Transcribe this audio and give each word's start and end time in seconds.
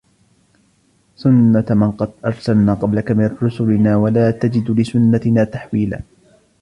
سُنَّةَ 1.15 1.65
مَنْ 1.69 1.91
قَدْ 1.91 2.11
أَرْسَلْنَا 2.25 2.73
قَبْلَكَ 2.73 3.11
مِنْ 3.11 3.37
رُسُلِنَا 3.43 3.95
وَلَا 3.97 4.31
تَجِدُ 4.31 4.71
لِسُنَّتِنَا 4.79 5.43
تَحْوِيلًا 5.43 6.01